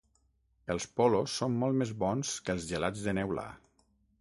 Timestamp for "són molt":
1.41-1.79